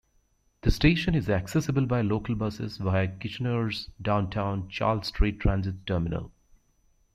[0.63, 6.31] The station is accessible by local buses via Kitchener's downtown Charles Street transit terminal.